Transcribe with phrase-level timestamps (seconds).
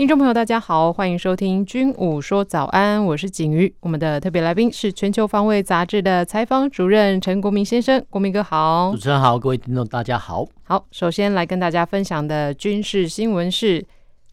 [0.00, 3.70] 听众朋友，大家好，欢迎收听《军武说早安》，我是景瑜。
[3.80, 8.92] 我们的特别来宾是《全球防卫杂志》的采访主任陈国民先生，国民哥好。
[8.92, 10.46] 主持人好，各位听众大家好。
[10.62, 13.84] 好，首先来跟大家分享的军事新闻是，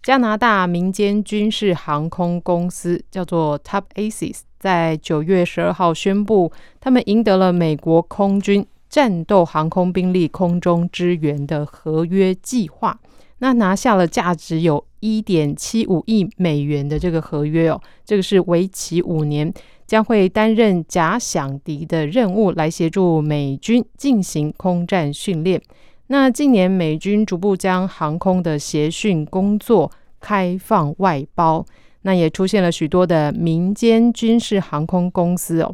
[0.03, 6.49] 加拿大民间军事航空公司叫做 Top Aces，在九月十二号宣布，
[6.79, 12.97] 他们赢得了美国空军战斗航空兵力空中支援的合约计划。
[13.39, 19.53] 那拿下了价值有一点七五亿美元的这个合约哦，这个是为期五年，
[19.85, 25.61] 将会担任假想敌的任务，来协助美军进行空战训练。
[26.07, 31.65] 那近年美军逐步将航空的协训工作开放外包，
[32.03, 35.71] 那也出现了许多的民间军事航空公司哦。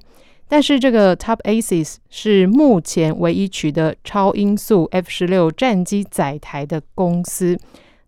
[0.47, 7.57] 但是这个 Top Aces 是目前唯一取得超音速 F 十六战机载台的公司。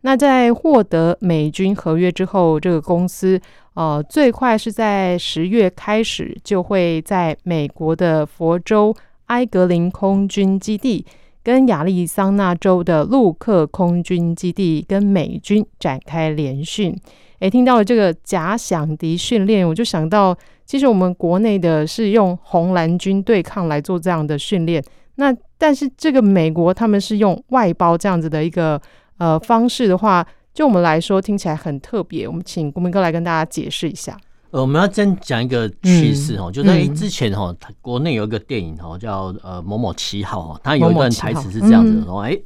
[0.05, 3.41] 那在获得美军合约之后，这个公司
[3.73, 8.95] 呃最快是在十月开始就会在美国的佛州
[9.25, 11.03] 埃格林空军基地
[11.43, 16.95] 跟亚利桑那州的陆克空军基地跟美军展开联训。
[17.39, 20.37] 诶，听到了这个假想敌训练，我就想到。
[20.67, 24.83] 其实我们国内的是用红蓝军对抗来做这样的训练，
[25.17, 28.81] 那但是这个美国他们是用外包这样子的一个
[29.17, 32.27] 呃方式的话，就我们来说听起来很特别。
[32.27, 34.17] 我们请国民哥来跟大家解释一下。
[34.51, 42.43] 呃，我们要先讲一个趋势哦，就在之前哈，嗯、国内有一个电影哈，叫呃某某七号哈，它有一段台词是这样子的说，哎、嗯，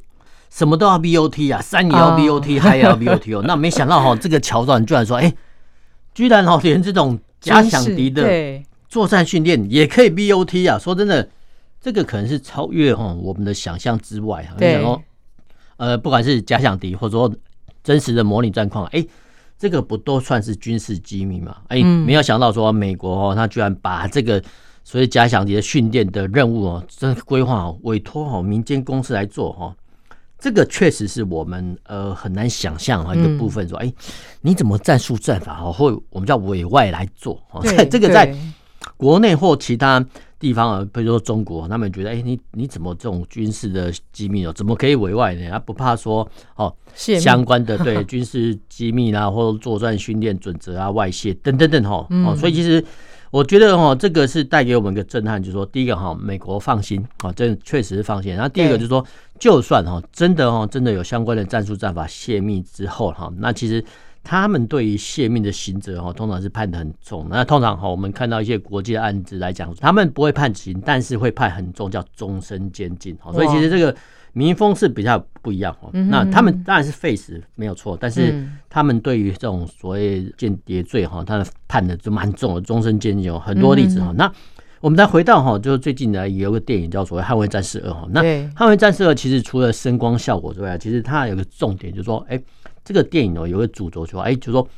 [0.50, 3.44] 什么都要 BOT 啊，山也要 BOT，海、哦、也要 BOT 哦。
[3.46, 5.32] 那没想到哈，这个桥段居然说，哎，
[6.14, 7.18] 居然哈连这种。
[7.40, 8.22] 假想敌的
[8.86, 10.78] 作战训练也可以 BOT 啊！
[10.78, 11.26] 说真的，
[11.80, 14.56] 这个可能是超越哈我们的想象之外哈。
[14.58, 14.84] 对，
[15.80, 17.34] 呃，不管是假想敌或者说
[17.82, 19.02] 真实的模拟战况，哎，
[19.58, 21.56] 这个不都算是军事机密吗？
[21.68, 24.42] 哎，没有想到说美国哦，他居然把这个
[24.84, 29.74] 所谓假想敌的训练的任务哦，真规划好，委托好民间公司来做哈。
[30.38, 33.90] 这个确实是我们呃很难想象啊一个部分，说哎，
[34.42, 37.60] 你怎么战术战法哈，或我们叫委外来做啊？
[37.64, 38.34] 在这个在
[38.96, 40.04] 国内或其他
[40.38, 45.50] 地方啊，比如说中国，他们觉得哎，你你怎么这种军事的机密哦，怎么可以委外呢？
[45.50, 52.84] 他不怕说哦相关的对 军事机密啊，或者作战训练准则啊外泄等等等哈哦，所以其实。
[53.32, 58.34] 我觉得哈，这个是带给我们一个震撼，就是说，第一个哈，美国放心啊，这确实是放心。
[58.34, 59.06] 然后第二个就是说，
[59.38, 63.84] 就算哈，真的哈，真的有相关的战术战法泄密之后哈，那其实
[64.22, 67.26] 他们对于泄密的刑责哈，通常是判的很重。
[67.30, 73.16] 那通常哈，我们看到一些国际的案子来讲，他们不会判刑，但是会判很重，叫终身监禁。
[73.32, 73.96] 所以其实这个。
[74.32, 84.14] 民风是比较不一样哦，那他们当然是废死没有错，但是他们对于这种所谓间谍罪哈，他判的就蛮重的，终身监禁有很多例子哈。
[84.16, 84.32] 那
[84.80, 88.06] 我们再回到哈，就是最近呢有个电影叫所谓《捍卫战士二》哈。
[88.12, 88.22] 那
[88.54, 92.40] 《捍卫战士二》其实除了声光效果之外，其实它有个重点就是说，哎，
[92.84, 94.68] 这个电影哦有个主轴说，哎，就是说，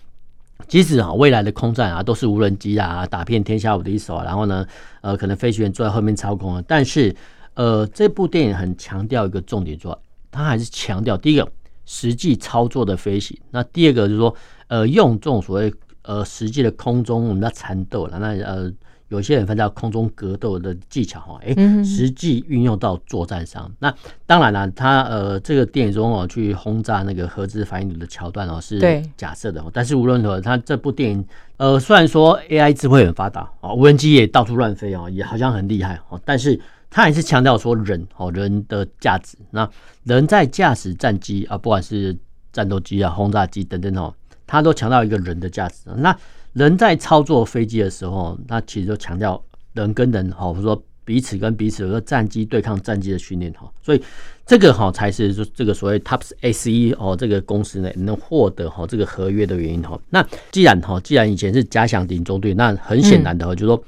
[0.68, 4.66] 即使啊未来的空战啊都是无人机啊打遍天下无敌手，然后呢，
[5.00, 7.14] 呃，可能飞行员坐在后面操控啊，但是。
[7.54, 11.46] 呃，这部电影很强调一个重点，说它还是强调第一个
[11.84, 14.34] 实际操作的飞行，那第二个就是说，
[14.69, 15.70] 呃，用这种所谓
[16.00, 18.72] 呃实际的空中我们叫缠斗了，那呃
[19.12, 23.71] 有些人分叫空中格斗的技巧哈，哎，实际运用到作战上。
[23.78, 23.95] 那
[24.27, 28.81] 当然了，他呃这个电影中哦去轰炸那个核子反应炉的桥段哦是
[29.17, 31.25] 假设的，对但是无论如何，他这部电影
[31.59, 36.58] 呃虽然说 AI 智慧很发达啊，无人机也到处乱飞哦，也好像很厉害哦，但是。
[36.94, 39.38] 他还是强调说人哦，人的价值。
[39.50, 39.67] 那
[40.05, 42.15] 人在驾驶战机啊，不管是
[42.53, 44.15] 战斗机啊、轰炸机等等哦，
[44.47, 45.76] 他都强调一个人的价值。
[45.97, 46.15] 那
[46.52, 49.43] 人在操作飞机的时候，那其实就强调
[49.75, 53.70] 人跟人哈，或者说彼此跟彼此，有个战机对抗战机的训练哈。
[53.82, 54.02] 所以
[54.46, 59.99] 这个哈才是就这个所谓 Top Aces 哦，这个公司呢能获得哈这个合约的原因哈。
[60.10, 63.84] 那既然哈，既然以前是假想敌中队，那很显然的就是说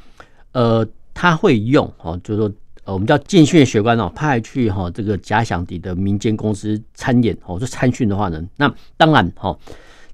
[0.53, 2.53] 呃，他会用哦，就是说。
[2.87, 9.59] 呃，我们叫进训学官哦，派去哈这个假想敌的民间公司参演哦，就参训的话呢，那当然哈，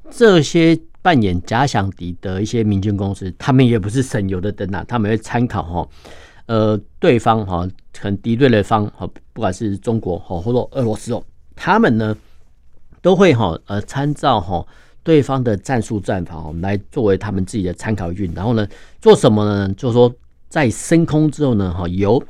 [0.09, 5.89] 这些扮演假想敌的一些民间公司，他们也不是省油的灯啊，他们会参考哈，
[6.47, 7.67] 呃，对方哈
[7.99, 11.23] 很敌对的方哈，不管是中国哈或者俄罗斯哦，
[11.57, 12.17] 他们呢
[13.01, 14.67] 都会哈呃参照哈
[15.03, 18.67] 对方的战术战法来作为他们自己的参考运，然后呢
[19.01, 19.75] 做什么呢？
[19.75, 20.13] 就是说
[20.49, 22.23] 在升空之后呢哈由。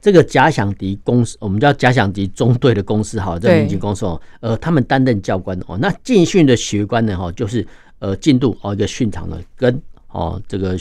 [0.00, 7.66] 这个假想敌公司，我们叫假想敌中队的公司，哈，这个民警公司哦，呃，他们担任教官哦，那进训的学官呢，哈，就是
[7.98, 10.74] 呃进度哦，一个训场呢，跟哦这个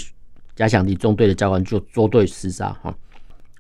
[0.56, 2.96] 假想敌中队的教官就作对厮杀哈。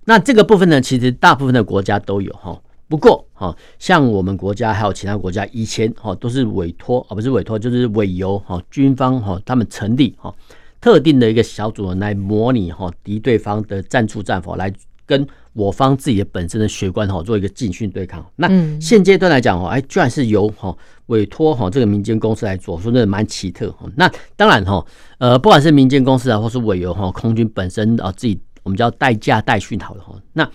[0.05, 2.57] 那这个部分呢，其实大部分的国家都有哈，
[2.87, 10.33] 不过哈，像我们国家还有其他国家，以前哈都是委托啊，不是委托，就是委由哈军方哈他们成立哈
[10.79, 14.73] 特定的一个小组来模拟哈敌对方的战术战法来。
[15.09, 18.47] 跟我方自己的本身的学官哈做一个进训对抗，那
[18.79, 20.77] 现阶段来讲哦，哎，居然是由哈
[21.07, 23.89] 委托哈这个民间公司来做，说真的蛮奇特哈。
[23.95, 24.85] 那当然哈，
[25.17, 30.13] 呃，不管是民间公司啊，或是委由哈空军本身啊自己，我们叫代驾代训好了哈。
[30.31, 30.47] 那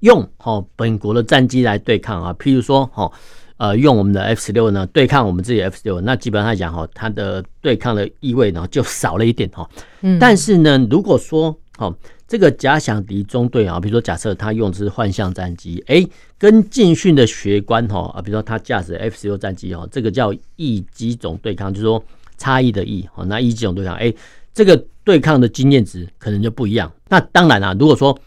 [0.00, 3.10] 用哈本国的战机来对抗啊，譬如说哈
[3.56, 9.66] 呃用我们的 F 十六呢对抗我们自己 F 十六，那基本上来讲哈，它的对抗的意味呢就少了一点哈。
[10.02, 11.90] 嗯，但是呢，如果说哈。
[12.32, 16.02] 这个假想敌中队啊，比如说假设他用的是幻象战机，哎，
[16.38, 22.02] 跟进训的学官哈啊，比如说他驾驶 F 十六战机哦，这个叫异机种对抗，就是说
[22.38, 24.10] 差异的异哦，那异机种对抗，哎，
[24.54, 26.90] 这个对抗的经验值可能就不一样。
[27.06, 28.18] 那当然啊，如果说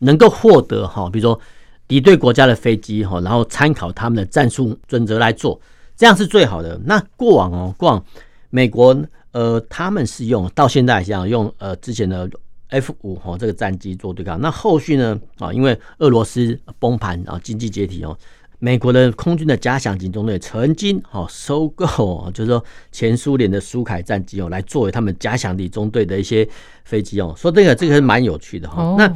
[0.00, 1.40] 能够获得哈，比如说
[1.88, 5.58] 敌对国家的飞机哈，然后参考他们的战术准则来做，
[5.96, 6.78] 这样是最好的。
[6.84, 8.04] 那过往哦，过往
[8.50, 8.94] 美国
[9.30, 12.28] 呃，他们是用到现在这样用呃之前的。
[12.72, 18.16] F 五哈这个战机做对抗，那后续呢啊，因为俄罗斯崩盘啊，经济解体哦，
[18.58, 26.48] 美国的空军的假想敌中队曾经哈收购，就是说前苏联的苏凯战机哦，来作为他们假想敌中队的一些
[26.84, 28.94] 飞机哦，说这个这个是蛮有趣的哈。
[28.96, 29.14] 那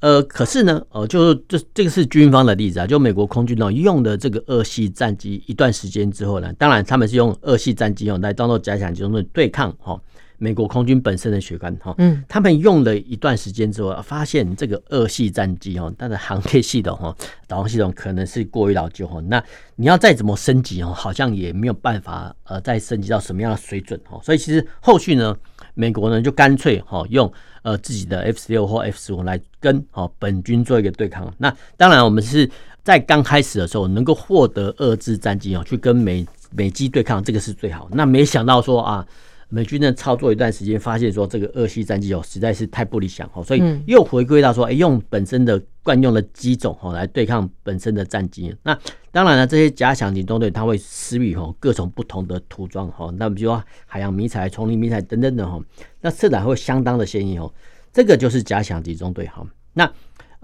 [0.00, 9.98] 呃，可是呢，哦，就是这这个是军方的例子啊，就美国空军呢用的这个二系战机一段时间之后呢，当然他们是用二系战机哦来当做假想敌中队对抗哈。
[10.44, 17.16] 美国空军本身的学官哈，嗯，他们用了一段时间之后，发现这个二系战机哦，它的航天系统哈、
[17.48, 19.22] 导航系统可能是过于老旧哈。
[19.22, 19.42] 那
[19.76, 24.20] 你要再怎么升级哦，好像也没有办法呃再升级到什么样的水准哈。
[24.22, 25.34] 所以其实后续呢，
[25.72, 27.32] 美国呢就干脆哈用
[27.62, 31.32] 呃自己的 F 十六或 F 十五来跟哈本军做一个对抗。
[31.38, 32.50] 那当然我们是
[32.82, 37.88] 在刚开始的时候能够获得二制战机哦，去跟美美机对抗，这个是最好。
[37.92, 39.06] 那没想到说啊。
[39.48, 48.54] 美军呢操作一段时间，发现说这个二系战机哦实在是太不理想哦，所以又回归到说，哎，用本身的惯用的机种哦来对抗本身的战机。
[48.62, 48.78] 那
[49.12, 55.60] 当然了，这些假想敌中队它会施予哦各种不同的涂装哦，那比如说海洋迷彩、丛林迷彩等等的哈，
[56.00, 57.52] 那色彩会相当的鲜艳哦。
[57.92, 59.46] 这个就是假想敌中队哈。
[59.72, 59.88] 那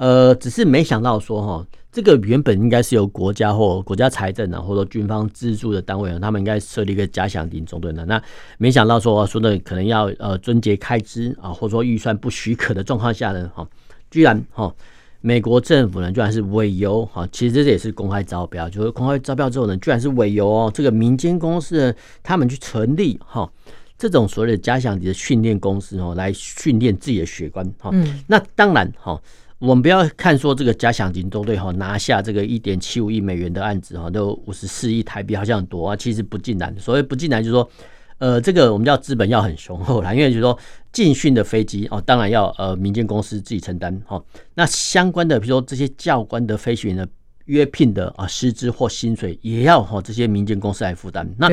[0.00, 1.67] 呃，只是没想到说哈。
[1.93, 8.06] 这个原本应该是由国家或国家财政啊，或者说军方资助的单位啊，他们应该设立一个假想敌中队的。
[8.06, 8.23] 那
[8.58, 13.69] 没想到说说的可能要呃撙节开支啊，或者说预算不许可的状况下呢，哈，
[14.08, 14.73] 居然哈
[15.20, 23.50] 美国政府呢居然是委由哈，其实这也是公开招标，就是公开招标之后呢，居然是委由哦这个民间公司呢，他们去成立哈
[23.99, 27.90] 这种所谓的假想敌的训练公司哦，来训练自己的学官哈。
[28.28, 29.21] 那当然哈。
[29.61, 36.75] 我们不要看说这个假想敌中队哈拿下这个一点七五亿美元的案子哈，都五十四亿台币，好像很多啊，其实不尽然。
[36.79, 37.71] 所谓不尽然，就是说，
[38.17, 40.59] 呃，这个我们叫资本要很雄厚啦，因为就是说
[40.93, 44.23] 进训的飞机哦，当然要呃民间公司自己承担哈。
[44.55, 47.07] 那相关的，比如说这些教官的飞行员的
[47.45, 51.31] 约聘的啊师资或薪水，也要哈这些民间公司来负担。
[51.37, 51.49] 那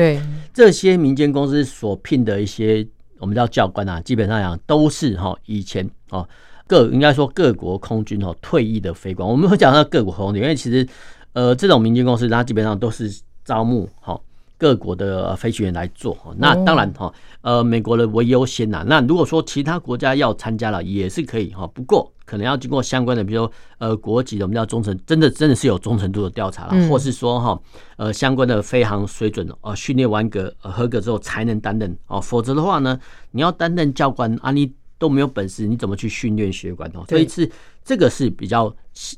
[0.54, 2.88] 这些民间公司所聘的一些
[3.18, 6.26] 我们叫教官啊，基本上讲都是哈以前哦。
[6.68, 10.86] 各应该说各国空军哦退役的飞官，我们会讲到各国空军，因为其实
[11.32, 13.10] 呃这种民间公司，它基本上都是
[13.42, 14.20] 招募哈
[14.58, 16.30] 各国的飞行员来做哈。
[16.36, 17.10] 那当然哈
[17.40, 18.84] 呃美国的为优先呐。
[18.86, 27.58] 那如果说其他国家要参加了也是可以哈，不过可能要经过相关的，比如说呃国籍的我们叫忠诚，真的真的是有忠诚度的调查了，或是说哈
[27.96, 34.70] 呃相关的飞行水准呃训练完格合格之后才能担任哦，否则的话呢你要担任教官啊你。
[34.98, 37.04] 都没有本事，你怎么去训练学管哦？
[37.08, 37.50] 所以是
[37.84, 38.74] 这个是比较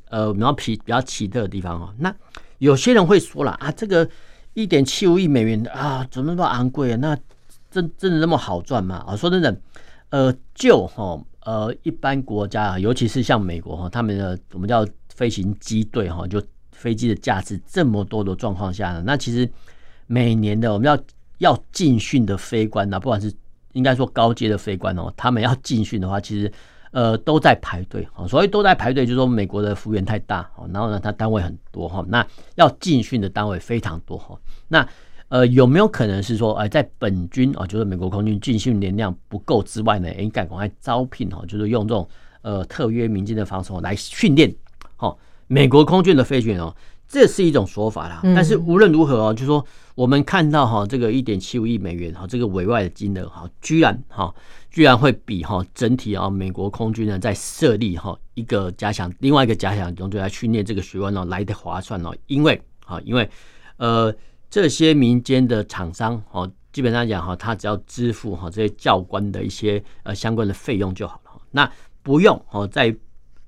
[0.08, 1.94] 呃比较奇比较奇特的地方哦。
[1.98, 2.14] 那
[2.58, 4.08] 有些人会说了啊，这个
[4.54, 6.96] 一点七五亿美元啊，怎么那么昂贵啊？
[6.96, 7.18] 那
[7.70, 9.04] 真真的那么好赚吗？
[9.06, 9.60] 啊，说真的，
[10.10, 19.50] 呃，就哈呃一般国家啊，尤其是像美国哈，他们的我们叫飞行机队哈，就飞机的价值这么多的状况下呢，那其实
[20.06, 20.98] 每年的我们要。
[21.40, 23.32] 要进训的飞官呢，不管是
[23.72, 26.52] 应该说高阶的飞官哦，他们要进训的话，其实
[26.90, 28.26] 呃都在排队啊。
[28.26, 34.38] 所以都在排队，就是说美国的幅员太大哦，然后呢，他单位很多哈，那要进训的单位非常多哈。
[34.68, 34.86] 那
[35.28, 42.08] 呃有没有可能是说，哎，在本军啊，就是美国空军进训年量不够之外呢，应该赶快招聘哈，就是用这种
[42.42, 44.52] 呃特约民间的方式来训练
[44.98, 46.74] 哦，美国空军的飞行员哦。
[47.12, 54.32] 这是一种说法啦，但是无论如何哦，就是说我们看到哈这个一点七五亿美元哈这个委外的金额哈，居然哈
[54.70, 63.28] 居然会比哈整体啊美国空军呢在设立哈一个假想另外一个假想中队来训练这个学员哦来的划算哦，因为啊因为
[63.78, 64.14] 呃
[64.48, 71.68] 这些民间的厂商哦基本上讲哈他只要支付哈这些教官的一些呃相关的费用就好了，那
[72.04, 72.94] 不用哦在。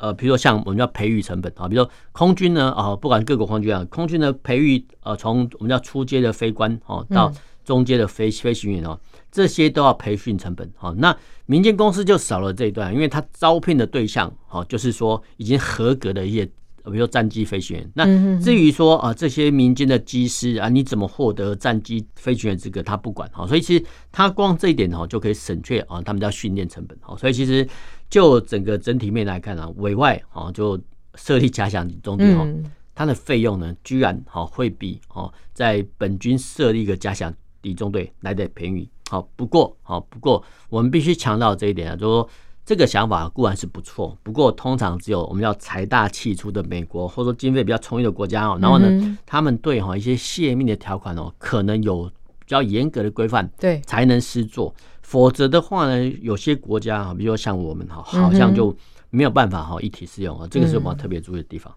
[0.03, 7.33] 呃，比如说像我们叫培育成本啊，比如说空军呢啊，不管各国空军啊，空军的培育呃，从我们叫初阶的飞官哦，到
[7.65, 8.99] 中阶的飞飞行员哦，
[9.31, 10.93] 这些都要培训成本哦。
[10.99, 11.17] 那
[11.47, 16.53] 民间公司就少了这一段，因为他招聘的对象哦，就是说已经合格的一些，比
[16.87, 17.89] 如说战机飞行员。
[17.95, 18.05] 那
[18.41, 23.47] 至于说啊，这些民间的机师啊，你怎么获得战机飞行员资格，他不管哈。
[23.47, 27.17] 所以其实他光这一点哦，就可以省却啊，他们叫训练成本哦。
[27.17, 27.65] 所以其实。
[28.13, 30.79] 就整个整体面来看啊，委外啊，就
[31.15, 32.47] 设立假想敌中队哦，
[32.95, 38.87] 它的费用呢，居然好会比哦，在本军设立一个假想敌中队来的便宜。
[39.09, 42.29] 好，不过好，不过我们必须强调这一点啊，就是说
[42.67, 52.05] 这个想法固然是不错，不过通常只有我们要财大气粗的美国，或者说经费比较充裕的国家哦，然后呢，他们对哈一些泄密的条款哦，可能有
[52.41, 54.75] 比较严格的规范，对，才能施作。
[55.13, 58.75] 否则的话呢，有些国家哈，比如说像我们哈，好像就
[59.11, 60.49] 没有办法哈一体适用啊。
[60.51, 61.71] 这个是我们特别注意的地方。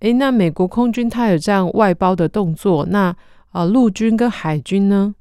[0.00, 3.16] 哎、嗯欸，那美国空军它有这样外包的动作，那
[3.50, 5.14] 啊陆军跟海军呢？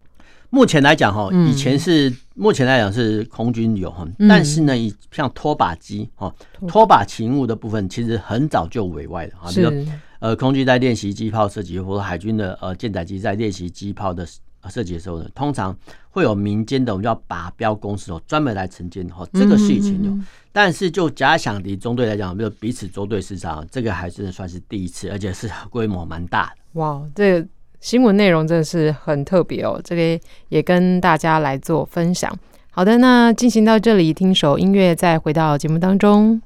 [0.50, 6.36] 目前来讲哈，以前是、嗯、目前来讲是空军有哈，但是呢，以像拖把机哈、
[6.68, 9.50] 拖把勤务的部分，其实很早就委外了啊。
[9.56, 9.72] 比如
[10.20, 14.28] 呃，空军在练习机炮设计，或者海军的呃舰载机在练习机炮的。
[14.70, 15.76] 设计的时候呢，通常
[16.10, 20.12] 会有民间的我们叫靶标公司哦，专门来承建哦，这个是以前有。
[20.52, 26.80] 但是就假想敌中队来讲，比如彼此作对市场，这个还真的算是第一次，而且是 规模蛮大的。
[26.80, 27.48] 哇，这个
[27.82, 32.34] 新闻内容真的是很特别哦，这个也跟大家来做分享。
[32.72, 36.42] 好的，那进行到这里，听首音乐，再回到节目当中。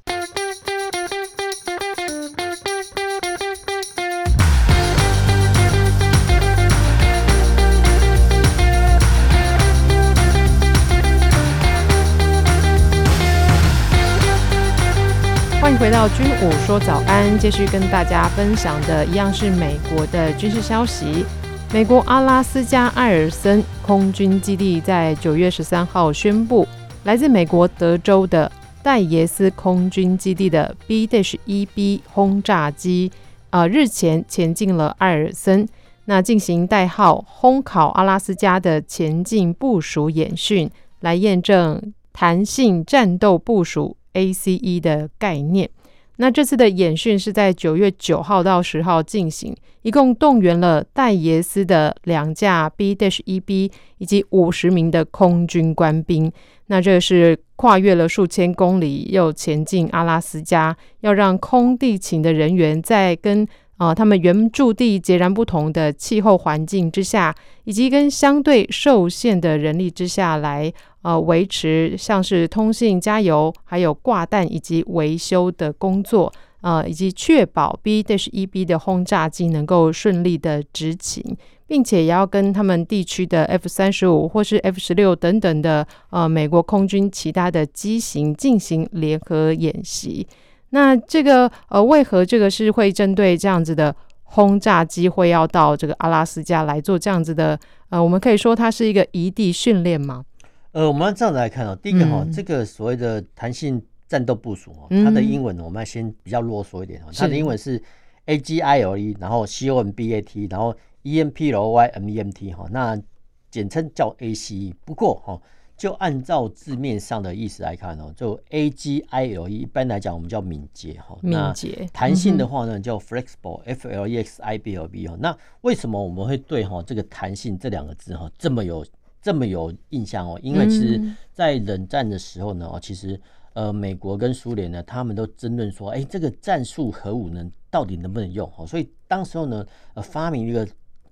[15.80, 21.26] 回到军武说早安，继续跟大家分享的一样是美国的军事消息。
[21.72, 26.68] 美国阿拉斯加艾尔森空军基地在九月十三号宣布，
[27.06, 28.52] 来自美国德州的
[28.84, 33.10] 戴耶斯空军基地的 BDEB 轰炸机，
[33.52, 35.66] 呃，日前前进了艾尔森，
[36.04, 40.70] 那进行代号“烘烤阿拉斯加”的前进部署演训，
[41.00, 43.96] 来验证弹性战斗部署。
[44.14, 45.70] ACE 的概念。
[46.18, 56.30] 那这次的演训是在九月九号到十号进行，一共动员了戴耶斯的两架 B-1B 以及五十名的空军官兵。
[56.68, 63.48] 那这是跨越了数千公里，又前进阿拉斯加，要让空地勤的人员在跟
[63.80, 67.34] 啊、他们原驻地截然不同的气候环境之下，
[67.64, 70.72] 以及跟相对受限的人力之下来，
[71.02, 81.24] 呃，维持像是通信、加油，还有挂弹以及维修的工作，呃，以及确保 B-1B 的轰炸机能够顺利的执勤，
[81.66, 90.28] 并且也要跟他们地区的 F 三十五或是 F 十六等等的呃美国空军其他的机型进行联合演习。
[90.72, 97.60] 那这个呃，为何这个是会针对这样子的轰炸机会要到这个阿拉斯加来做这样子的
[97.90, 100.24] 呃，我们可以说它是一个移地训练吗？
[100.72, 107.82] 呃，我们要这样子来看哦，第一个哈、这个所谓的弹性战斗部署哦，嗯、它的英文我们要先比较啰嗦一点哦，它的英文是
[108.28, 113.02] AGILE，然后 COMBAT，然后 employmemt 哈，那
[113.50, 114.74] 简称叫 ACE。
[114.86, 115.42] 不过哈。
[115.80, 121.18] 就按照字面上的意思来看哦，就 A G I L E，一般来讲我们叫敏捷哈。
[121.22, 121.90] 敏捷。
[121.94, 125.16] 弹性的话呢叫 flexible，F L E X I B L B 哈。
[125.18, 128.86] 那为什么我们会对哈这个弹性这两个字哈这么有
[129.22, 130.38] 这么有印象哦？
[130.44, 133.18] 因为其实，在冷战的时候呢哦，其实
[133.54, 138.52] 呃美国跟苏联呢他们都争论说，哎这个战术核武呢到底能不能用？
[138.68, 140.68] 所以当时候呢呃发明一个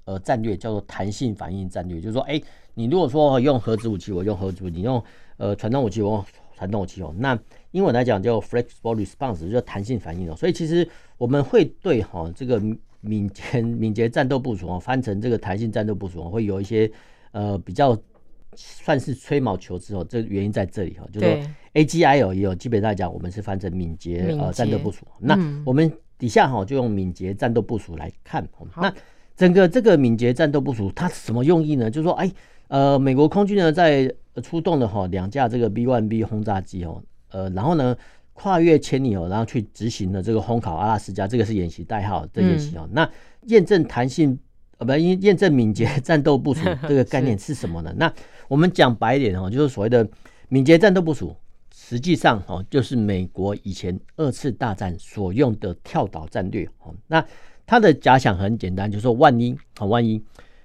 [0.07, 5.03] 呃战略，叫做弹性反应战略，就是说，哎、欸，你如果说用核子武器，我用核子武器；你用
[5.35, 7.13] 呃传统武器，我用传统武器哦。
[7.17, 7.37] 那
[7.71, 10.35] 英文来讲叫 flexible response，就是弹性反应哦。
[10.35, 10.87] 所以其实
[11.17, 12.57] 我们会对哈这个
[13.01, 16.89] 敏捷敏捷战斗部署哦，翻成这个弹性战斗部署会有一些
[17.33, 17.95] 呃比较
[18.55, 20.05] 算是吹毛求疵哦。
[20.07, 21.37] 这原因在这里哈，就是说
[21.73, 25.05] A G I 哦也有，基本上来讲我们是翻成敏捷呃战斗部署。
[25.19, 28.47] 那我们底下哈就用敏捷战斗部署来看。
[28.77, 28.93] 那
[29.37, 31.89] 整个这个敏捷战斗部署它什么用意呢？
[31.89, 32.29] 就是说，哎
[32.67, 34.13] 呃，美国空军呢在
[34.43, 37.01] 出动了哈两架这个 B1B 轰炸机哦。
[37.29, 37.95] 呃，然后呢，
[38.33, 42.81] 跨越千里哦，然后去执行了这个轰烤阿拉斯加，这个是演习代号的演习哦。
[42.85, 43.09] 嗯、那
[43.43, 44.37] 验证弹性
[44.79, 47.93] 呃，不，验验证敏捷战斗部署这个概念是什么呢？
[47.97, 48.11] 那
[48.47, 50.07] 我们讲白一点哦，就是所谓的
[50.49, 51.35] 敏捷战斗部署，
[51.73, 56.93] 实际上哦，就是美国以前二次大战所用的跳岛战略哦。
[57.07, 57.23] 那
[57.67, 60.23] 他的假想很简单，就是说万一啊，万一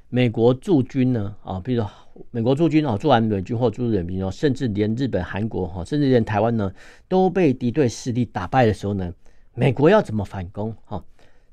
[0.08, 1.90] 美国驻军呢啊，比如说。
[2.30, 6.70] 美国驻军哦，驻完美军或驻日兵哦，甚至连日本、韩国哈，甚至连台湾呢，
[7.08, 9.10] 都被敌对势力打败的时候呢，
[9.54, 10.76] 美国要怎么反攻？
[10.84, 11.02] 哈，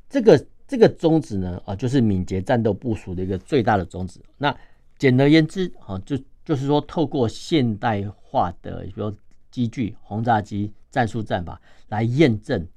[0.10, 4.20] 这个这个宗旨呢，啊，就是敏捷战斗部署的一个最大的宗旨。
[4.38, 4.54] 那
[4.98, 9.18] 简而言之，啊，就就是说，透过现代化的，比如说
[9.50, 12.68] 机具、轰炸机、战术战法来验证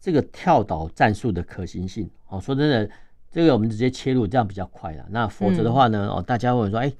[0.00, 2.10] 这个跳岛战术的可行性。
[2.28, 2.90] 哦，说真的，
[3.30, 5.04] 这个我们直接切入，这样比较快了。
[5.10, 6.92] 那否则的话呢，哦，大家会说，哎。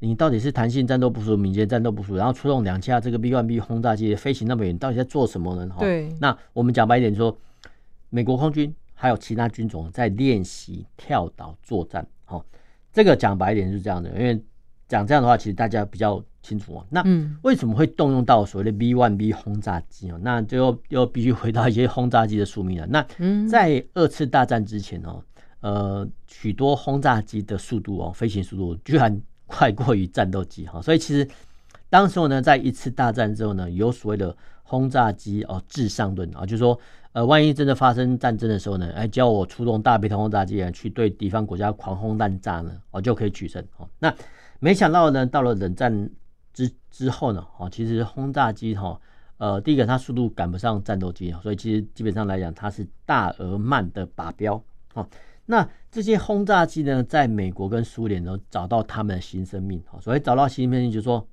[0.00, 5.74] 你到底是弹性战斗部署、敏捷战斗部署，然后出动两架这个 B-1B 轰炸机飞行那么远，到底在做什么呢？
[5.76, 7.36] 对，那我们讲白一点说，
[8.08, 12.06] 美国空军还有其他军种在练习跳岛作战。
[12.28, 12.40] 哦，
[12.92, 14.40] 这个讲白一点是这样的，因为
[14.86, 16.86] 讲这样的话，其实大家比较清楚哦。
[16.90, 17.04] 那
[17.42, 20.18] 为什么会动用到所谓的 B-1B 轰炸机哦？
[20.22, 22.86] 那最后又必须回到一些轰炸机的宿命了。
[22.86, 23.04] 那
[23.48, 25.22] 在二次大战之前哦，
[25.60, 29.20] 呃，许多轰炸机的速度哦，飞行速度居然。
[29.50, 31.26] 快过于战斗机哈，所以其实
[31.88, 36.78] 当时候呢，在一次大战之后呢，有所谓的轰炸机哦至上论啊，就是说
[37.12, 43.88] 呃，万一真的发生战争的时候呢，哎，只要我出动大批的轰炸机啊去对敌方国家狂轰滥炸呢，我就可以取胜哦。
[43.98, 44.14] 那
[44.60, 46.10] 没想到呢，到了冷战
[46.58, 49.00] 之之后呢，哦，其实轰炸机哈，
[49.36, 54.60] 呃，第一个它速度赶不上战斗机，所以其实基本上来讲，它是大而慢的靶标
[54.94, 55.06] 哦。
[55.46, 59.80] 那这些轰炸机呢，在美国跟苏联呢找到他们的新生命。
[60.00, 61.24] 所以找到新生命，就是说，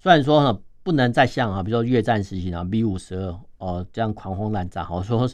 [0.00, 5.30] 虽然说呢，不能再像啊，比如说越战时期啊，B 五十二哦这样狂轰滥炸，好说，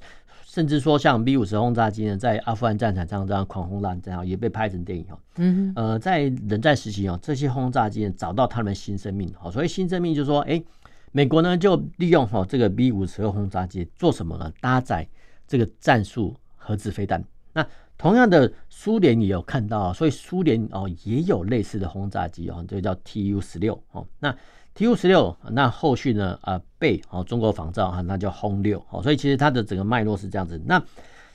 [0.57, 5.19] 甚至说像 B 五十轰炸机呢，在阿富汗战场上这样狂轰滥炸，也被拍成电影哦。
[5.37, 9.31] 嗯，呃，在冷战时期哦，这些轰炸机呢，找到他们的新生命。
[9.39, 10.65] 好，所以新生命就是说，哎，
[11.13, 14.51] 美国呢就利用哈这个 B 五十二轰炸机做什么呢？
[14.63, 15.07] 搭载
[15.47, 17.23] 这个战术核子飞弹。
[17.53, 17.67] 那
[17.99, 24.07] 同样的，苏联也有看到，所以苏联哦也有类似的轰炸机哦，这个叫 Tu 十六哦。
[24.19, 24.35] 那
[24.77, 29.03] Tu 十六，那后续呢啊被哦中国仿造哈，那叫轰六哦。
[29.03, 30.61] 所以其实它的整个脉络是这样子。
[30.67, 30.83] 那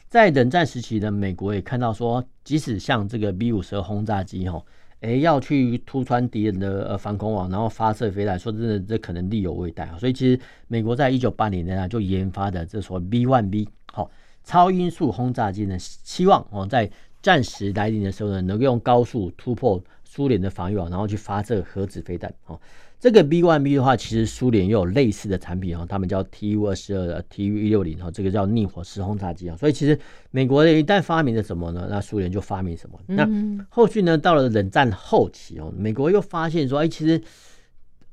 [0.08, 4.64] 在冷战时期呢，美国也看到说，即使像这个 B 五十二轰炸机哈，
[5.00, 9.90] 哎要去突穿敌人的呃防空网，然后发射飞弹，说真的，这可能力有未逮。
[9.98, 14.12] 所以其实美国在一九八零年代就研发的这所 B one B 好。
[14.44, 16.90] 超音速轰炸机呢，希望哦在
[17.22, 22.34] 战时来临的时候呢，能够用高速突破苏联的防御网，然后去发射核子飞弹。
[22.48, 22.60] 哦，
[23.02, 29.58] 这个 B-1B 的话，其实苏联也有类似的产品哦，他们叫 Tu 二十二、Tu 一六零，哈，这个叫逆火式轰炸机啊。
[29.58, 33.00] 所以其实美国一旦发明了什么呢，那苏联就发明什么。
[33.08, 33.28] 那
[33.70, 37.20] 后续呢，到了冷战后期哦，美国又发现说，哎，其实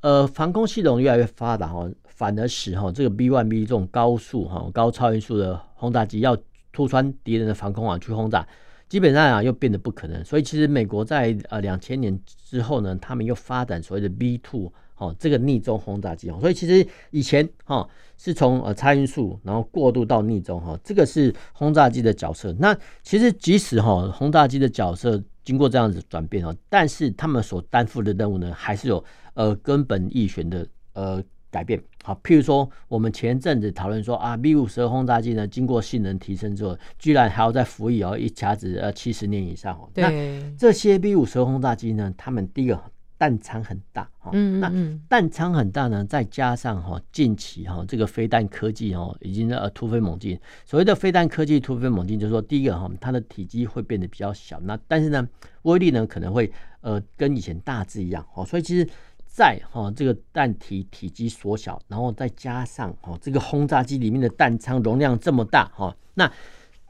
[0.01, 1.93] 呃防空系统越来越发达哦。
[2.07, 6.37] 反而使哈这个 B-1B 这种高速哈高超音速的轰炸机要
[6.73, 8.45] 突穿敌人的防空网去轰炸，
[8.89, 10.25] 基本上啊又变得不可能。
[10.25, 16.29] 所以其实美国在呃两千年之后呢，他们又发展所谓的 B two，哦这个逆中轰炸机。
[16.41, 22.55] 所以其实以前哈是从呃超音速然后过渡到逆中哈，这个是轰炸机的角色。
[22.59, 31.23] 那其实即使哈轰炸机的角色经过这样子转变哦，但是他们所担负的任务呢，还是有呃根本易选的呃。
[31.51, 39.91] 改变好，譬如说，我们前阵子讨论说啊，B 五十二轰炸机呢，经过性能提升之后，居然还要再服役哦，一卡子呃七十年以上哦。
[39.95, 40.11] 那
[40.57, 42.81] 这些 B 五十二轰炸机呢，他们第一个
[43.19, 44.73] 弹仓很大哈，嗯，那
[45.09, 50.39] 弹仓很大呢，再加上哈近期哈这个飞弹科技哦，已经呃突飞猛进。
[50.65, 55.29] 所谓的飞弹科技突飞猛进，就是说第一个哈，它的体积会变得比较小，那但是呢，
[55.63, 58.89] 威力呢可能会呃跟以前大致一样哦，所以其实。
[59.39, 66.29] 在哈这个弹体体积缩小，然后再加上哈这个轰炸机里面的弹仓容量这么大哈，那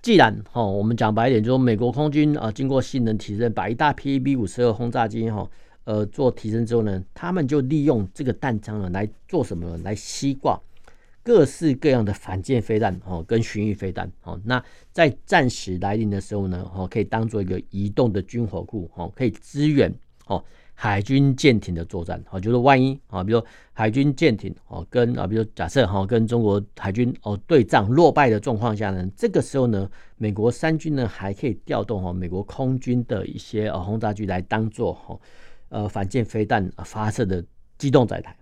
[0.01, 5.47] 既然哈，我们讲白一点，就是美国空军啊，经过性能提升，把一大批 B 五十二轰炸机哈，
[5.85, 9.79] 呃，做提升之后呢，他们就利用这个弹仓呢来做什么呢？
[9.85, 10.59] 来吸挂
[11.23, 14.41] 各式各样的反舰飞弹哦，跟巡弋飞弹哦。
[14.47, 19.93] 那在战时来临的时候呢，哦，可以当做一个移动的军火库哦，可以支援
[20.29, 20.43] 哦。
[20.81, 35.19] 海军舰艇的作战，好，就是万一啊，比如说海军舰艇哦，跟啊，比如假设哈，跟中国海军哦对仗落败的状况下呢，这个时候呢，美国三军呢还可以调动哈美国空军的一些呃轰炸机来当做哈
[35.71, 37.45] 呃反舰飞弹发射的
[37.77, 38.37] 机动载台，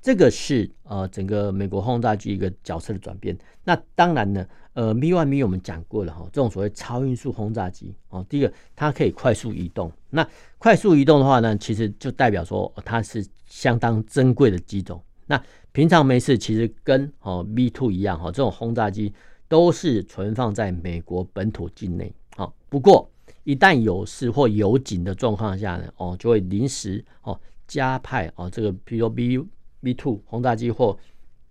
[0.00, 3.36] 这个是呃整个美国轰炸机一个角色的转变。
[3.64, 4.46] 那当然呢。
[4.72, 9.90] 呃，B-1B 我们讲过了哈，这种所谓超音速轰炸机哦，第一个它可以快速移动。
[10.10, 10.26] 那
[10.58, 15.02] 快速移动的话呢，其实就代表说它是相当珍贵的机种。
[15.26, 19.12] 那平常没事，其实跟哦 B-2 一样哈，这种轰炸机
[19.48, 22.14] 都是存放在美国本土境内。
[22.36, 23.10] 好，不过
[23.42, 29.36] 一旦有事或有警的状况下呢，哦，就会临时哦加派哦这个，比如说 B
[29.82, 30.98] B two 轰炸机或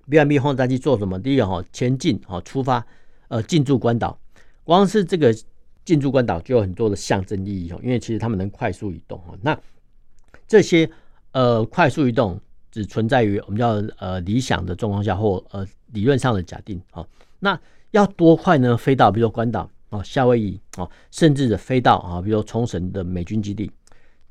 [0.10, 1.20] B M B 轰炸机做什么？
[1.20, 2.86] 第一个哈，前进哦出发。
[3.32, 4.20] 呃，进驻关岛，
[4.64, 5.32] 光是这个
[5.86, 9.38] 进驻关岛就有很多的象征意义哦，因为其实他们能快速移动哦。
[9.44, 9.56] 那
[10.48, 10.90] 这些
[11.32, 13.68] 呃快速移动只存在于我们叫
[14.00, 15.64] 呃理想的状况下或呃
[15.94, 17.08] 理论上的假定哦。
[17.38, 17.62] 那
[17.92, 18.76] 要多快呢？
[18.76, 23.72] 飞到比如说关岛哦、夏威夷哦，甚至的飞到啊，比如冲绳的美军基地。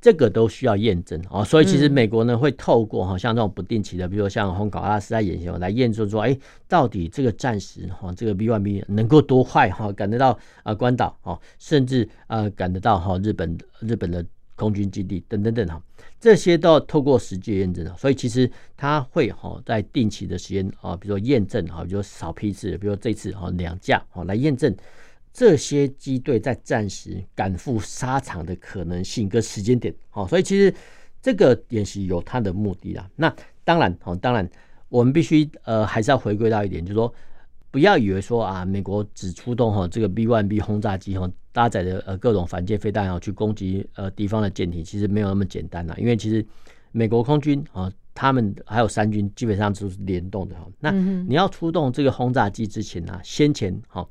[0.01, 15.83] 这个都需要验证啊，所以其实美国呢会透过哈像这种不定期的，比如说像红搞阿拉斯加演习来验证说，哎，到底这个战时哈这个 B1B 能够多快哈赶得到啊关岛哦，甚至啊赶得到哈日本日本的空军基地等等等哈，
[16.21, 24.73] 这些都要透过实际验证，所以其实它会哈在定期的时间啊，比如说验证哈，比如说少批次，比如说这次哈两架哈来验证。
[25.33, 30.75] 这些机队在战时赶赴沙场的可能性跟时间点，好，所以其实
[31.23, 33.09] 这个演习有它的目的啦。
[33.15, 34.49] 那当然，哦，当然，
[34.89, 37.13] 我们必须呃还是要回归到一点，就是说，
[37.71, 45.95] 不要以为说啊，美国只出动哈这个 B1B 轰炸机哈搭载的呃各种反舰飞弹啊去攻击呃敌方的舰艇，其实没有那么简单啦。
[45.99, 46.45] 因为其实
[46.91, 50.67] 美国空军啊，他们还有三军基本上都是联动的哈。
[50.81, 54.05] 那你要出动这个轰炸机之前呢，先前哈。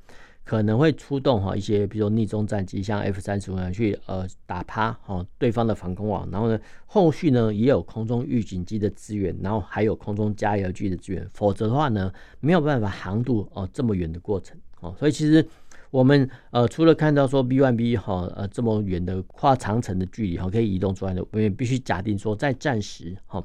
[0.48, 15.46] 可能会出动哈一些，比如说逆中战机，像 F 三十五去呃打趴哈对方的防空网，然后呢后续呢也有空中预警机的支援，然后还有空中加油机的支援，否则的话呢没有办法航渡哦这么远的过程哦，所以其实
[15.92, 23.44] 我们呃除了看到说 B1B 哈呃这么远的跨长城的距离哈可以移动之外呢，我们也必须假定说在战时哈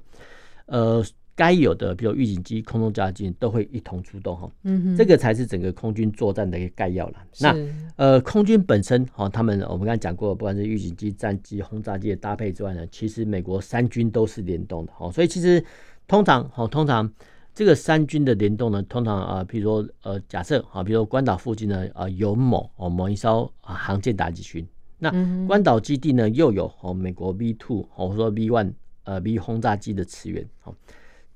[0.66, 1.04] 呃。
[1.34, 7.14] 该有的，比如预警机、空中加油机都会一同出动哈，嗯哼，这个才是整个空军作战的一个概要了。
[7.40, 7.56] 那
[7.96, 15.64] 呃，空军本身哈，他们我们刚才讲过，不管是预警机、战机、轰炸机的搭配之外呢，其实美国三军都是联动的哈，所以其实
[16.06, 17.10] 通常哈，通常
[17.54, 24.66] 这个三军的联动呢，通常啊，比如说呃，假设啊，比如说关岛附近呢啊有某哦某一艘啊航舰打击群，
[24.98, 25.10] 那
[25.46, 28.72] 关岛基地呢又有哦美国 V two 或者说 V one
[29.04, 30.74] 呃 V 轰炸机的驰援好。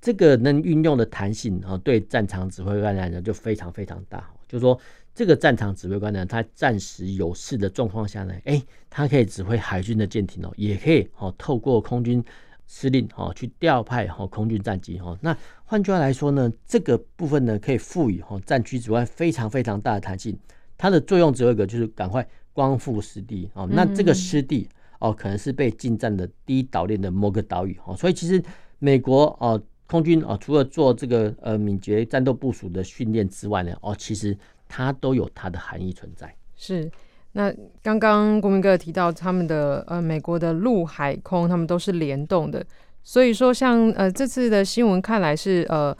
[0.07, 4.25] 这个能运用的弹性啊，对战场指挥官来讲就非常非常大。
[4.47, 4.79] 就是说，
[5.12, 12.25] 这个战场指挥官呢，他暂时有事的状况下呢，哎，他可以指挥海军的舰艇哦，也可以哦，透过空军
[12.69, 15.19] 司令哦去调派哦空军战机哦。
[15.21, 20.38] 那换句话来说呢，这个部分呢，可以赋予哦战区指挥非常非常大的弹性。
[20.79, 23.69] 它的作用只有一个，就是赶快光复失地哦。
[23.69, 24.69] 那这个失地
[25.01, 27.97] 哦，可能是被进占的第一岛链的某个岛屿哦。
[27.97, 28.40] 所以其实
[28.79, 29.61] 美国哦。
[29.87, 34.37] 空军啊，除了做这个呃敏捷战斗部署的训练之外呢，哦，其实
[34.68, 36.35] 它都有它的含义存在。
[36.57, 36.90] 是，
[37.33, 42.64] 那刚刚国民哥提到他们的呃美国的陆海空，他们都是联动的，
[43.05, 45.96] 所以说像呃这次的新闻看来是呃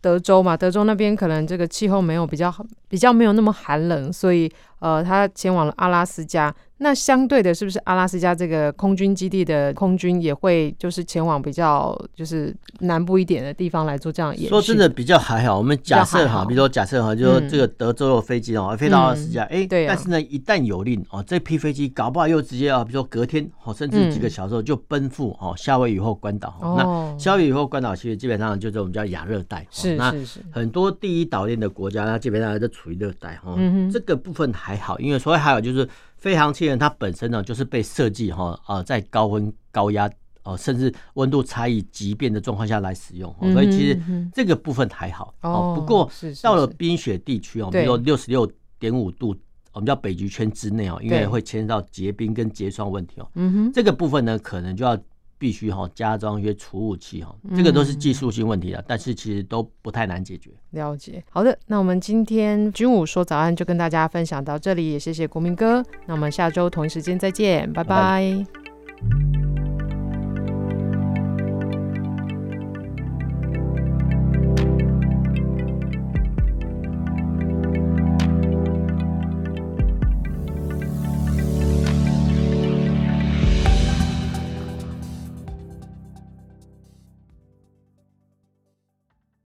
[0.00, 2.54] 德州嘛，德州那边可能这个气候没有比较
[2.88, 6.54] 比较没有那么寒冷，所以呃他前往了阿拉斯加。
[6.78, 14.48] 那相对的，是不是阿拉斯加这个空军基地的空军也会就是前往比较就是南部一点的地方来做这样演习？
[14.48, 15.56] 说真的比较还好。
[15.56, 19.86] 我们假设哈，比如说假设哈，就说这个德州的飞机哦，飞到阿拉斯加，哎，对。
[19.86, 26.58] 但是呢，一旦有令哦，这批飞机搞不好又直接啊，比如说隔天哦，甚至几个小时后就奔赴哦夏威夷或关岛。
[26.60, 29.64] 那夏威夷或关岛其实基本上就是我们叫亚热带。
[29.70, 30.40] 是是是。
[30.50, 33.54] 很多第一岛链的国家，它基本上都处于热带哈。
[33.56, 35.88] 嗯这个部分还好，因为所以还有就是。
[36.16, 40.10] 飞行器人它本身呢，就是被设计哈啊，在高温高压
[40.42, 44.00] 哦，甚至温度差异急变的状况下来使用，所以其实
[44.32, 45.74] 这个部分还好哦。
[45.76, 46.10] 不过
[46.42, 49.36] 到了冰雪地区哦，比如说六十六点五度
[49.74, 53.28] 我们叫北极圈之内哦，因为会牵涉到结冰跟结霜问题哦。
[53.34, 54.98] 嗯哼，这个部分呢，可能就要
[55.38, 60.50] 必须哈加装一些储物器哈，这个都是技术性问题啊，嗯、但是其实都不太难解决。
[60.70, 65.84] 了解，好的，那我们今天军武说早安就跟大家分享到这里，也谢谢国民哥。
[66.06, 67.94] 那我们下周同一时间再见，拜拜。
[67.94, 69.53] 拜拜。